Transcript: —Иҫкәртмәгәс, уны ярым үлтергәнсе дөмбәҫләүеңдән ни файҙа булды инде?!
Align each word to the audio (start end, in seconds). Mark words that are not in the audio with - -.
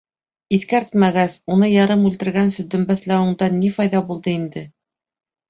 —Иҫкәртмәгәс, 0.57 1.35
уны 1.55 1.69
ярым 1.73 2.07
үлтергәнсе 2.11 2.65
дөмбәҫләүеңдән 2.73 3.61
ни 3.61 3.71
файҙа 3.79 4.03
булды 4.11 4.35
инде?! 4.41 4.67